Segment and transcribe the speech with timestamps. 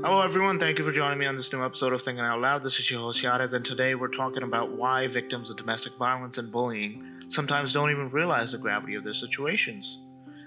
[0.00, 0.60] Hello, everyone.
[0.60, 2.62] Thank you for joining me on this new episode of Thinking Out Loud.
[2.62, 6.52] This is your host, and today we're talking about why victims of domestic violence and
[6.52, 9.98] bullying sometimes don't even realize the gravity of their situations.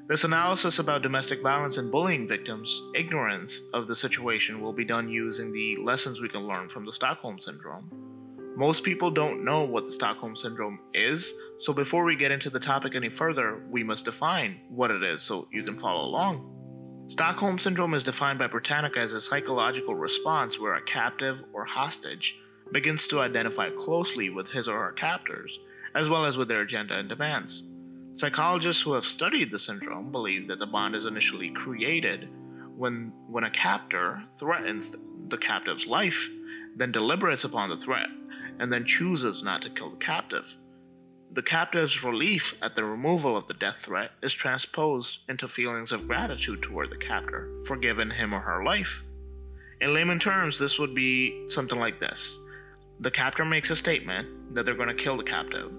[0.08, 5.10] This analysis about domestic violence and bullying victims' ignorance of the situation will be done
[5.10, 7.90] using the lessons we can learn from the Stockholm Syndrome.
[8.56, 12.60] Most people don't know what the Stockholm Syndrome is, so before we get into the
[12.60, 16.61] topic any further, we must define what it is so you can follow along.
[17.12, 22.40] Stockholm Syndrome is defined by Britannica as a psychological response where a captive or hostage
[22.72, 25.60] begins to identify closely with his or her captors,
[25.94, 27.64] as well as with their agenda and demands.
[28.16, 32.30] Psychologists who have studied the syndrome believe that the bond is initially created
[32.78, 34.96] when, when a captor threatens
[35.28, 36.30] the captive's life,
[36.78, 38.08] then deliberates upon the threat,
[38.60, 40.46] and then chooses not to kill the captive.
[41.34, 46.06] The captive's relief at the removal of the death threat is transposed into feelings of
[46.06, 49.02] gratitude toward the captor for giving him or her life.
[49.80, 52.38] In layman terms, this would be something like this
[53.00, 55.72] The captor makes a statement that they're going to kill the captive.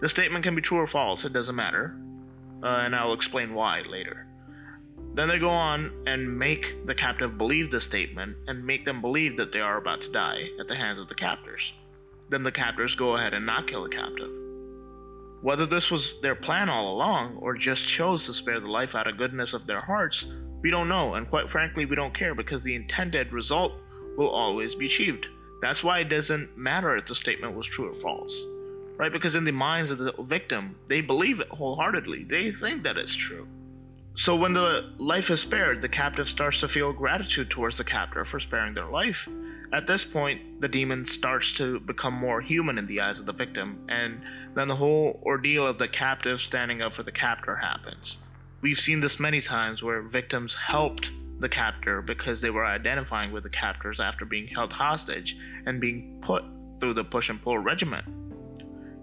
[0.00, 1.94] The statement can be true or false, it doesn't matter,
[2.62, 4.26] uh, and I'll explain why later.
[5.12, 9.36] Then they go on and make the captive believe the statement and make them believe
[9.36, 11.74] that they are about to die at the hands of the captors.
[12.30, 14.43] Then the captors go ahead and not kill the captive.
[15.44, 19.06] Whether this was their plan all along or just chose to spare the life out
[19.06, 20.24] of goodness of their hearts,
[20.62, 23.74] we don't know, and quite frankly, we don't care because the intended result
[24.16, 25.28] will always be achieved.
[25.60, 28.42] That's why it doesn't matter if the statement was true or false,
[28.96, 29.12] right?
[29.12, 33.14] Because in the minds of the victim, they believe it wholeheartedly, they think that it's
[33.14, 33.46] true.
[34.14, 38.24] So when the life is spared, the captive starts to feel gratitude towards the captor
[38.24, 39.28] for sparing their life.
[39.72, 43.32] At this point, the demon starts to become more human in the eyes of the
[43.32, 44.20] victim, and
[44.54, 48.18] then the whole ordeal of the captive standing up for the captor happens.
[48.60, 53.42] We've seen this many times where victims helped the captor because they were identifying with
[53.42, 56.44] the captors after being held hostage and being put
[56.80, 58.06] through the push and pull regiment.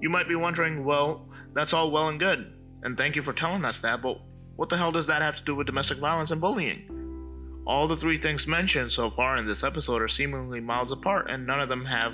[0.02, 3.66] You might be wondering, well, that's all well and good, and thank you for telling
[3.66, 4.22] us that, but
[4.56, 7.01] what the hell does that have to do with domestic violence and bullying?
[7.66, 11.46] All the three things mentioned so far in this episode are seemingly miles apart, and
[11.46, 12.14] none of them have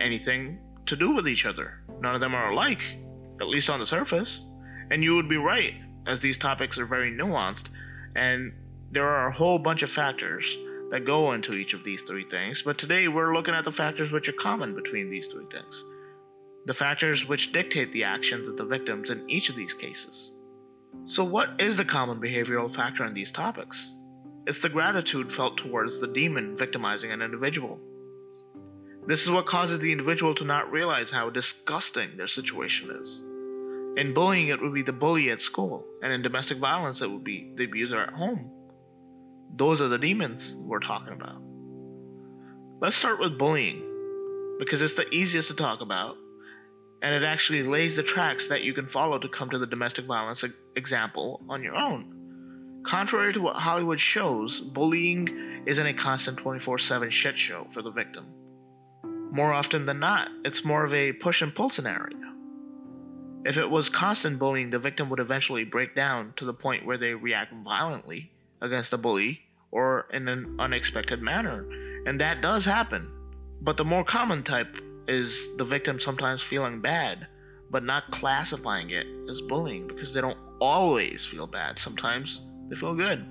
[0.00, 1.80] anything to do with each other.
[2.00, 2.96] None of them are alike,
[3.40, 4.44] at least on the surface.
[4.90, 5.74] And you would be right,
[6.06, 7.66] as these topics are very nuanced,
[8.16, 8.52] and
[8.90, 10.56] there are a whole bunch of factors
[10.90, 12.62] that go into each of these three things.
[12.62, 15.84] But today we're looking at the factors which are common between these three things.
[16.66, 20.32] The factors which dictate the actions of the victims in each of these cases.
[21.06, 23.94] So, what is the common behavioral factor in these topics?
[24.48, 27.78] It's the gratitude felt towards the demon victimizing an individual.
[29.06, 33.22] This is what causes the individual to not realize how disgusting their situation is.
[33.98, 37.24] In bullying, it would be the bully at school, and in domestic violence, it would
[37.24, 38.50] be the abuser at home.
[39.54, 41.42] Those are the demons we're talking about.
[42.80, 43.82] Let's start with bullying,
[44.58, 46.16] because it's the easiest to talk about,
[47.02, 50.06] and it actually lays the tracks that you can follow to come to the domestic
[50.06, 50.42] violence
[50.74, 52.17] example on your own.
[52.82, 57.90] Contrary to what Hollywood shows, bullying isn't a constant 24 7 shit show for the
[57.90, 58.26] victim.
[59.30, 62.16] More often than not, it's more of a push and pull scenario.
[63.44, 66.98] If it was constant bullying, the victim would eventually break down to the point where
[66.98, 68.30] they react violently
[68.62, 71.68] against the bully or in an unexpected manner.
[72.06, 73.10] And that does happen.
[73.60, 77.26] But the more common type is the victim sometimes feeling bad,
[77.70, 81.78] but not classifying it as bullying because they don't always feel bad.
[81.78, 83.24] Sometimes they feel good.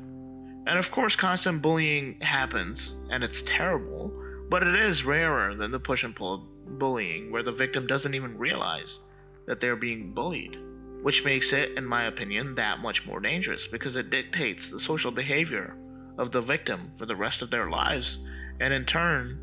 [0.67, 4.11] And of course, constant bullying happens, and it's terrible,
[4.49, 8.37] but it is rarer than the push and pull bullying, where the victim doesn't even
[8.37, 8.99] realize
[9.45, 10.57] that they're being bullied,
[11.03, 15.11] which makes it, in my opinion, that much more dangerous because it dictates the social
[15.11, 15.77] behavior
[16.17, 18.19] of the victim for the rest of their lives,
[18.59, 19.39] and in turn,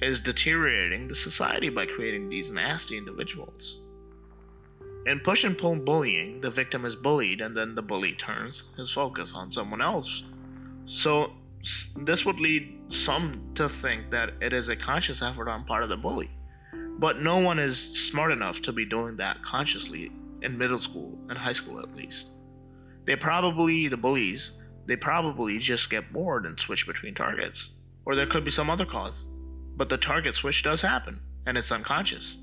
[0.00, 3.80] is deteriorating the society by creating these nasty individuals.
[5.04, 8.92] In push and pull bullying, the victim is bullied and then the bully turns his
[8.92, 10.22] focus on someone else.
[10.86, 11.32] So,
[11.96, 15.88] this would lead some to think that it is a conscious effort on part of
[15.88, 16.30] the bully.
[16.98, 20.12] But no one is smart enough to be doing that consciously
[20.42, 22.30] in middle school and high school at least.
[23.04, 24.52] They probably, the bullies,
[24.86, 27.70] they probably just get bored and switch between targets.
[28.04, 29.26] Or there could be some other cause.
[29.76, 32.38] But the target switch does happen, and it's unconscious.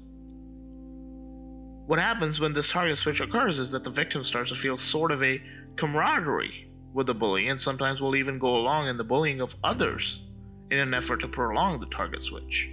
[1.89, 5.12] What happens when this target switch occurs is that the victim starts to feel sort
[5.12, 5.41] of a
[5.75, 10.21] camaraderie with the bully, and sometimes will even go along in the bullying of others
[10.69, 12.69] in an effort to prolong the target switch.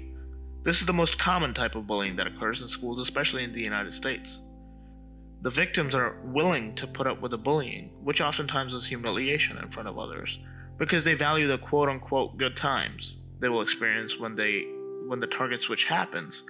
[0.64, 3.62] This is the most common type of bullying that occurs in schools, especially in the
[3.62, 4.42] United States.
[5.40, 9.70] The victims are willing to put up with the bullying, which oftentimes is humiliation in
[9.70, 10.38] front of others,
[10.76, 14.66] because they value the quote unquote good times they will experience when they
[15.06, 16.44] when the target switch happens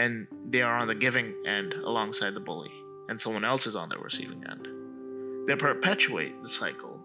[0.00, 2.72] and they are on the giving end alongside the bully
[3.08, 4.66] and someone else is on the receiving end.
[5.46, 6.98] They perpetuate the cycle.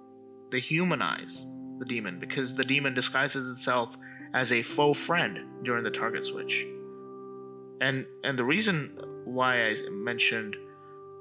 [0.51, 1.45] They humanize
[1.79, 3.97] the demon because the demon disguises itself
[4.33, 6.65] as a faux friend during the target switch.
[7.81, 10.55] And and the reason why I mentioned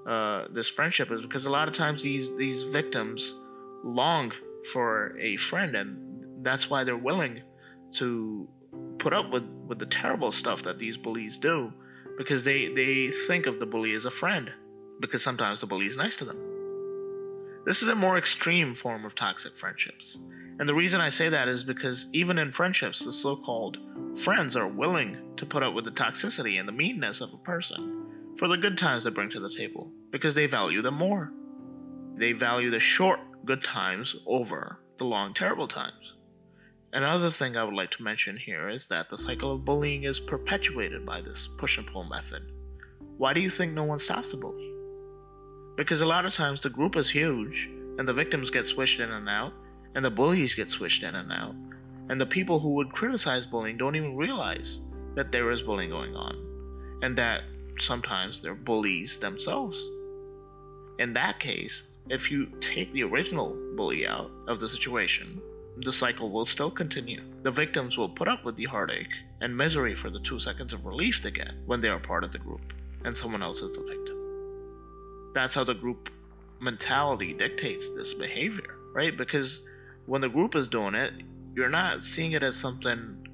[0.06, 3.34] uh, this friendship is because a lot of times these these victims
[3.82, 4.32] long
[4.72, 7.42] for a friend, and that's why they're willing
[7.94, 8.48] to
[9.04, 11.70] put up with, with the terrible stuff that these bullies do
[12.16, 14.50] because they, they think of the bully as a friend
[14.98, 16.38] because sometimes the bully is nice to them.
[17.66, 20.20] This is a more extreme form of toxic friendships.
[20.58, 23.76] And the reason I say that is because even in friendships, the so called
[24.16, 28.06] friends are willing to put up with the toxicity and the meanness of a person
[28.38, 31.30] for the good times they bring to the table because they value them more.
[32.16, 36.14] They value the short good times over the long terrible times.
[36.94, 40.20] Another thing I would like to mention here is that the cycle of bullying is
[40.20, 42.52] perpetuated by this push and pull method.
[43.18, 44.72] Why do you think no one stops the bully?
[45.76, 47.68] Because a lot of times the group is huge,
[47.98, 49.52] and the victims get switched in and out,
[49.96, 51.56] and the bullies get switched in and out,
[52.10, 54.78] and the people who would criticize bullying don't even realize
[55.16, 56.36] that there is bullying going on,
[57.02, 57.42] and that
[57.80, 59.84] sometimes they're bullies themselves.
[61.00, 65.42] In that case, if you take the original bully out of the situation,
[65.78, 67.22] the cycle will still continue.
[67.42, 70.84] The victims will put up with the heartache and misery for the two seconds of
[70.84, 72.72] relief they get when they are part of the group
[73.04, 75.32] and someone else is the victim.
[75.34, 76.10] That's how the group
[76.60, 79.16] mentality dictates this behavior, right?
[79.16, 79.62] Because
[80.06, 81.12] when the group is doing it,
[81.54, 83.26] you're not seeing it as something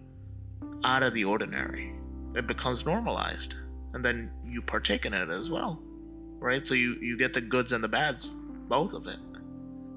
[0.84, 1.94] out of the ordinary.
[2.34, 3.54] It becomes normalized,
[3.92, 5.80] and then you partake in it as well,
[6.38, 6.66] right?
[6.66, 8.30] So you, you get the goods and the bads,
[8.68, 9.18] both of it.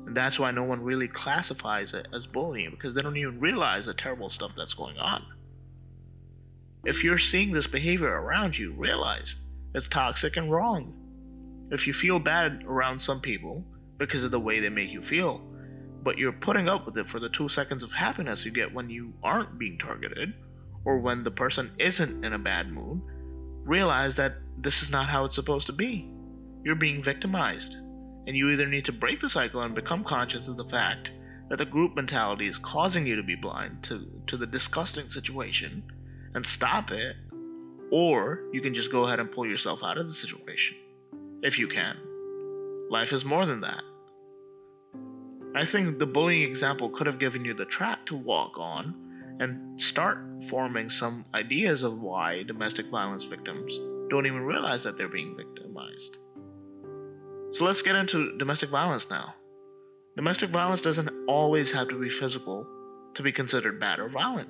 [0.05, 3.85] And that's why no one really classifies it as bullying because they don't even realize
[3.85, 5.25] the terrible stuff that's going on.
[6.85, 9.37] If you're seeing this behavior around you, realize
[9.73, 10.93] it's toxic and wrong.
[11.71, 13.63] If you feel bad around some people
[13.97, 15.41] because of the way they make you feel,
[16.03, 18.89] but you're putting up with it for the two seconds of happiness you get when
[18.89, 20.33] you aren't being targeted
[20.83, 23.01] or when the person isn't in a bad mood,
[23.63, 26.11] realize that this is not how it's supposed to be.
[26.63, 27.77] You're being victimized.
[28.25, 31.11] And you either need to break the cycle and become conscious of the fact
[31.49, 35.83] that the group mentality is causing you to be blind to, to the disgusting situation
[36.33, 37.15] and stop it,
[37.91, 40.77] or you can just go ahead and pull yourself out of the situation.
[41.41, 41.97] If you can.
[42.89, 43.83] Life is more than that.
[45.55, 48.95] I think the bullying example could have given you the track to walk on
[49.39, 53.77] and start forming some ideas of why domestic violence victims
[54.09, 56.17] don't even realize that they're being victimized.
[57.53, 59.35] So let's get into domestic violence now.
[60.15, 62.65] Domestic violence doesn't always have to be physical
[63.13, 64.49] to be considered bad or violent.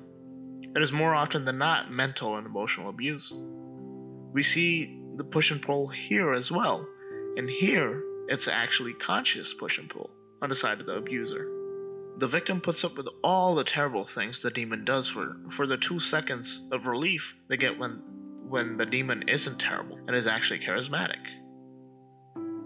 [0.74, 3.30] It is more often than not mental and emotional abuse.
[4.32, 6.88] We see the push and pull here as well,
[7.36, 10.10] and here it's actually conscious push and pull
[10.40, 11.46] on the side of the abuser.
[12.20, 15.76] The victim puts up with all the terrible things the demon does for, for the
[15.76, 18.02] two seconds of relief they get when,
[18.48, 21.20] when the demon isn't terrible and is actually charismatic.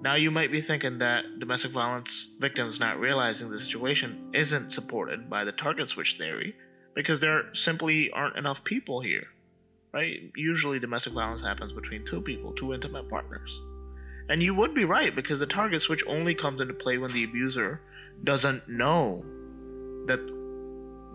[0.01, 5.29] Now, you might be thinking that domestic violence victims not realizing the situation isn't supported
[5.29, 6.55] by the target switch theory
[6.95, 9.27] because there simply aren't enough people here,
[9.93, 10.31] right?
[10.37, 13.61] Usually, domestic violence happens between two people, two intimate partners.
[14.29, 17.25] And you would be right because the target switch only comes into play when the
[17.25, 17.81] abuser
[18.23, 19.25] doesn't know
[20.07, 20.21] that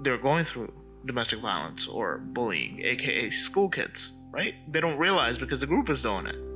[0.04, 0.74] they're going through
[1.06, 4.56] domestic violence or bullying, aka school kids, right?
[4.74, 6.53] They don't realize because the group is doing it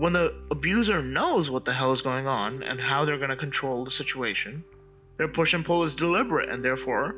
[0.00, 3.36] when the abuser knows what the hell is going on and how they're going to
[3.36, 4.64] control the situation,
[5.18, 7.14] their push and pull is deliberate and therefore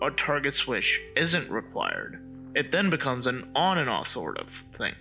[0.00, 2.24] a target switch isn't required.
[2.54, 4.48] It then becomes an on and off sort of
[4.78, 4.94] thing.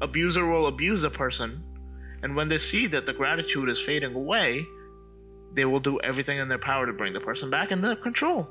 [0.00, 1.62] Abuser will abuse a person,
[2.24, 4.66] and when they see that the gratitude is fading away,
[5.52, 8.48] they will do everything in their power to bring the person back into control.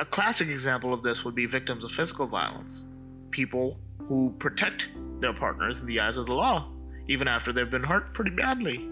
[0.00, 2.86] A classic example of this would be victims of physical violence.
[3.30, 3.78] People
[4.08, 4.88] who protect
[5.20, 6.68] their partners in the eyes of the law
[7.10, 8.88] even after they've been hurt pretty badly.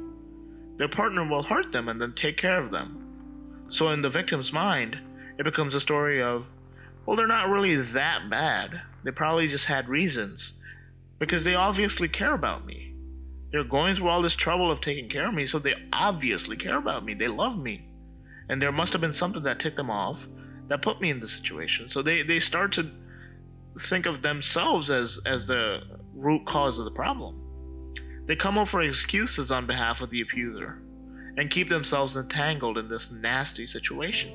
[0.77, 3.67] Their partner will hurt them and then take care of them.
[3.69, 4.99] So, in the victim's mind,
[5.39, 6.51] it becomes a story of,
[7.07, 8.81] well, they're not really that bad.
[9.05, 10.55] They probably just had reasons.
[11.21, 12.93] Because they obviously care about me.
[13.53, 16.79] They're going through all this trouble of taking care of me, so they obviously care
[16.79, 17.15] about me.
[17.15, 17.87] They love me.
[18.49, 20.27] And there must have been something that ticked them off
[20.67, 21.89] that put me in this situation.
[21.89, 22.91] So they, they start to
[23.79, 25.83] think of themselves as, as the
[26.15, 27.48] root cause of the problem.
[28.29, 30.83] They come up for excuses on behalf of the abuser.
[31.39, 34.33] and keep themselves entangled in this nasty situation.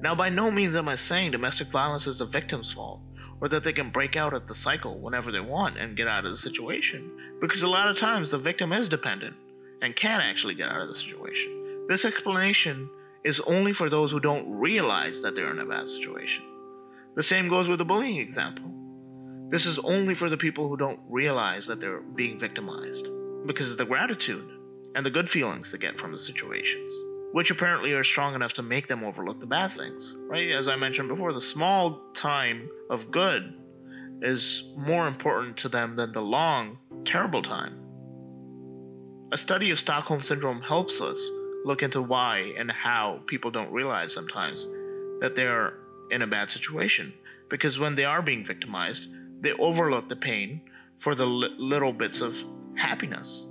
[0.00, 3.00] Now, by no means am I saying domestic violence is the victim's fault,
[3.40, 6.24] or that they can break out of the cycle whenever they want and get out
[6.24, 7.10] of the situation,
[7.40, 9.34] because a lot of times the victim is dependent
[9.82, 11.86] and can actually get out of the situation.
[11.88, 12.88] This explanation
[13.24, 16.44] is only for those who don't realize that they're in a bad situation.
[17.16, 18.70] The same goes with the bullying example.
[19.48, 23.08] This is only for the people who don't realize that they're being victimized
[23.46, 24.48] because of the gratitude
[24.96, 26.92] and the good feelings they get from the situations,
[27.32, 30.50] which apparently are strong enough to make them overlook the bad things, right?
[30.50, 33.54] As I mentioned before, the small time of good
[34.22, 37.78] is more important to them than the long, terrible time.
[39.32, 41.30] A study of Stockholm Syndrome helps us
[41.64, 44.66] look into why and how people don't realize sometimes
[45.20, 45.74] that they're
[46.10, 47.12] in a bad situation.
[47.48, 49.08] Because when they are being victimized,
[49.40, 50.60] they overlook the pain
[50.98, 52.36] for the li- little bits of
[52.76, 53.46] happiness.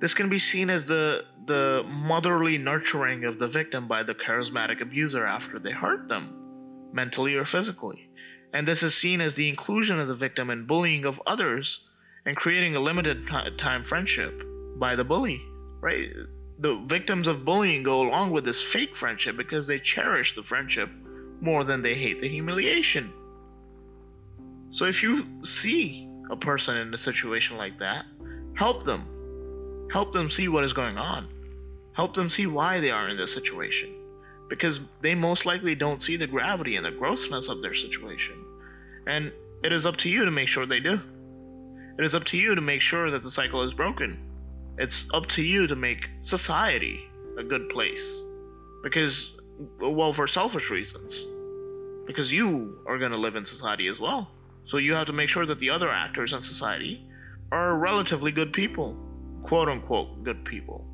[0.00, 4.80] This can be seen as the the motherly nurturing of the victim by the charismatic
[4.80, 6.32] abuser after they hurt them,
[6.92, 8.08] mentally or physically.
[8.54, 11.86] And this is seen as the inclusion of the victim in bullying of others
[12.24, 14.42] and creating a limited time friendship
[14.76, 15.40] by the bully,
[15.80, 16.08] right?
[16.60, 20.88] The victims of bullying go along with this fake friendship because they cherish the friendship
[21.40, 23.12] more than they hate the humiliation.
[24.74, 28.06] So if you see a person in a situation like that,
[28.56, 29.86] help them.
[29.92, 31.28] Help them see what is going on.
[31.92, 33.94] Help them see why they are in this situation.
[34.48, 38.34] Because they most likely don't see the gravity and the grossness of their situation.
[39.06, 40.98] And it is up to you to make sure they do.
[41.96, 44.18] It is up to you to make sure that the cycle is broken.
[44.78, 46.98] It's up to you to make society
[47.38, 48.24] a good place.
[48.82, 49.36] Because,
[49.80, 51.28] well, for selfish reasons.
[52.08, 54.28] Because you are going to live in society as well.
[54.64, 57.06] So you have to make sure that the other actors in society
[57.52, 58.96] are relatively good people,
[59.42, 60.84] quote unquote good people,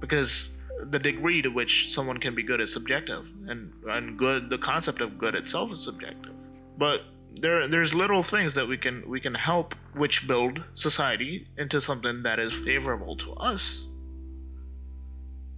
[0.00, 0.48] because
[0.90, 5.00] the degree to which someone can be good is subjective, and and good the concept
[5.00, 6.34] of good itself is subjective.
[6.76, 7.02] But
[7.40, 12.22] there there's little things that we can we can help which build society into something
[12.22, 13.88] that is favorable to us.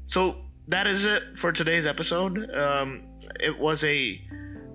[0.06, 0.36] So
[0.68, 2.50] that is it for today's episode.
[2.54, 3.02] Um,
[3.40, 4.20] it was a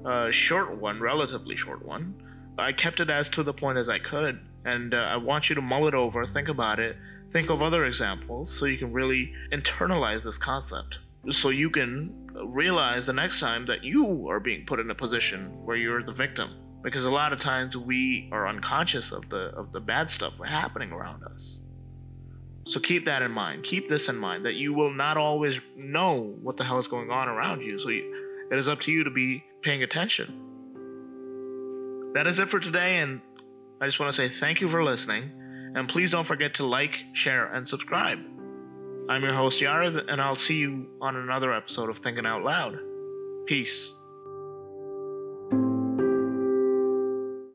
[0.06, 2.16] uh, short one, relatively short one.
[2.62, 5.56] I kept it as to the point as I could, and uh, I want you
[5.56, 6.96] to mull it over, think about it,
[7.32, 11.00] think of other examples, so you can really internalize this concept.
[11.32, 15.48] So you can realize the next time that you are being put in a position
[15.66, 19.72] where you're the victim, because a lot of times we are unconscious of the of
[19.72, 21.64] the bad stuff happening around us.
[22.68, 23.64] So keep that in mind.
[23.64, 27.10] Keep this in mind that you will not always know what the hell is going
[27.10, 27.80] on around you.
[27.80, 30.51] So you, it is up to you to be paying attention
[32.14, 33.22] that is it for today, and
[33.80, 35.32] I just want to say thank you for listening,
[35.76, 38.20] and please don't forget to like, share, and subscribe.
[39.10, 42.78] I'm your host, Yarid, and I'll see you on another episode of Thinking Out Loud.
[43.46, 43.94] Peace.